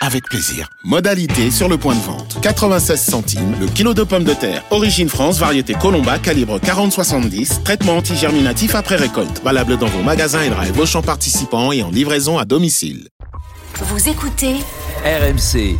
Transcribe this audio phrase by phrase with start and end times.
[0.00, 0.68] avec plaisir.
[0.82, 2.38] Modalité sur le point de vente.
[2.40, 4.64] 96 centimes le kilo de pommes de terre.
[4.70, 7.62] Origine France, variété Colomba, calibre 40-70.
[7.62, 9.42] Traitement antigerminatif après récolte.
[9.44, 13.08] Valable dans vos magasins et drive Auchan participants et en livraison à domicile.
[13.82, 14.56] Vous écoutez
[15.04, 15.78] RMC.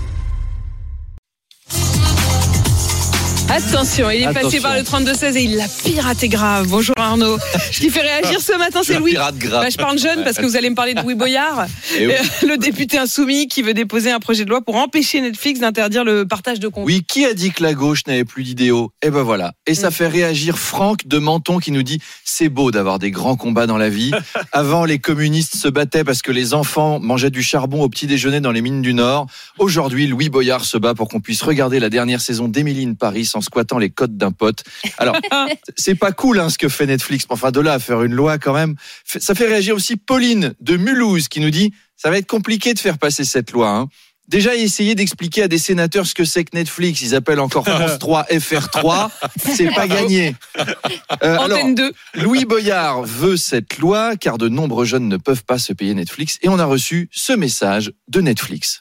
[3.53, 6.69] Attention, il est passé par le 32-16 et il l'a piraté grave.
[6.69, 7.37] Bonjour Arnaud.
[7.73, 9.11] Ce qui fait réagir ce matin, c'est Louis.
[9.11, 9.65] pirate grave.
[9.65, 11.67] Bah, je parle jeune parce que vous allez me parler de Louis Boyard,
[11.99, 12.13] Eh oui.
[12.13, 16.05] euh, le député insoumis qui veut déposer un projet de loi pour empêcher Netflix d'interdire
[16.05, 16.87] le partage de comptes.
[16.87, 18.93] Oui, qui a dit que la gauche n'avait plus d'idéaux?
[19.03, 19.53] Eh ben voilà.
[19.67, 19.93] Et ça Mm.
[19.93, 23.79] fait réagir Franck de Menton qui nous dit c'est beau d'avoir des grands combats dans
[23.79, 24.12] la vie.
[24.53, 28.41] Avant, les communistes se battaient parce que les enfants mangeaient du charbon au petit déjeuner
[28.41, 29.27] dans les mines du Nord.
[29.59, 33.42] Aujourd'hui, Louis Boyard se bat pour qu'on puisse regarder la dernière saison d'Émilie Paris en
[33.42, 34.62] squattant les côtes d'un pote.
[34.98, 35.16] Alors,
[35.77, 37.24] c'est pas cool hein, ce que fait Netflix.
[37.28, 38.77] mais Enfin, de là à faire une loi quand même.
[39.05, 42.78] Ça fait réagir aussi Pauline de Mulhouse qui nous dit ça va être compliqué de
[42.78, 43.68] faire passer cette loi.
[43.70, 43.88] Hein.
[44.28, 47.98] Déjà, essayer d'expliquer à des sénateurs ce que c'est que Netflix, ils appellent encore France
[47.98, 49.11] 3 FR3,
[49.55, 50.36] c'est pas gagné.
[50.56, 51.92] Euh, alors, Antenne 2.
[52.14, 56.38] Louis Boyard veut cette loi car de nombreux jeunes ne peuvent pas se payer Netflix
[56.42, 58.80] et on a reçu ce message de Netflix.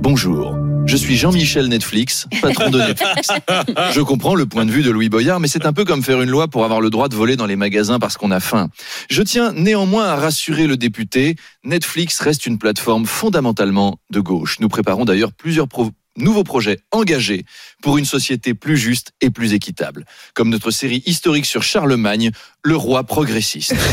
[0.00, 0.56] Bonjour,
[0.86, 3.28] je suis Jean-Michel Netflix, patron de Netflix.
[3.94, 6.22] Je comprends le point de vue de Louis Boyard, mais c'est un peu comme faire
[6.22, 8.70] une loi pour avoir le droit de voler dans les magasins parce qu'on a faim.
[9.10, 14.58] Je tiens néanmoins à rassurer le député, Netflix reste une plateforme fondamentalement de gauche.
[14.60, 17.44] Nous préparons d'ailleurs plusieurs pro- nouveaux projets engagés
[17.82, 22.30] pour une société plus juste et plus équitable, comme notre série historique sur Charlemagne,
[22.64, 23.74] le roi progressiste.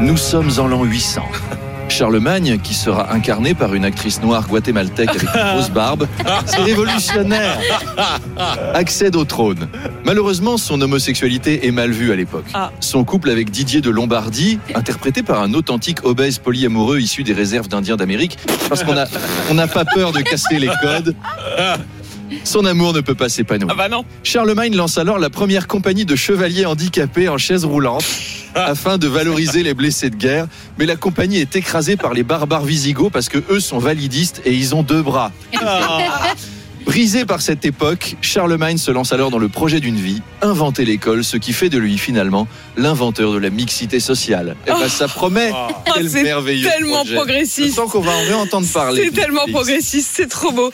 [0.00, 1.22] Nous sommes en l'an 800.
[1.92, 6.08] Charlemagne, qui sera incarné par une actrice noire guatémaltèque avec une grosse barbe,
[6.46, 7.58] c'est révolutionnaire,
[8.74, 9.68] accède au trône.
[10.04, 12.46] Malheureusement, son homosexualité est mal vue à l'époque.
[12.54, 12.70] Ah.
[12.80, 17.68] Son couple avec Didier de Lombardie, interprété par un authentique obèse polyamoureux issu des réserves
[17.68, 18.38] d'Indiens d'Amérique,
[18.70, 19.06] parce qu'on a-
[19.50, 21.14] on n'a pas peur de casser les codes.
[22.44, 23.68] Son amour ne peut pas s'épanouir.
[23.72, 24.04] Ah bah non.
[24.22, 28.04] Charlemagne lance alors la première compagnie de chevaliers handicapés en chaise roulante
[28.54, 30.46] afin de valoriser les blessés de guerre.
[30.78, 34.52] Mais la compagnie est écrasée par les barbares visigoths parce que eux sont validistes et
[34.52, 35.32] ils ont deux bras.
[36.84, 41.22] Brisé par cette époque, Charlemagne se lance alors dans le projet d'une vie, inventer l'école,
[41.22, 44.56] ce qui fait de lui finalement l'inventeur de la mixité sociale.
[44.66, 45.52] Et ben, ça promet.
[45.94, 47.14] Quel Oh, c'est merveilleux tellement projet.
[47.14, 47.68] progressiste.
[47.68, 49.04] Je sens qu'on va en réentendre parler.
[49.04, 50.72] C'est tellement progressiste, c'est trop beau.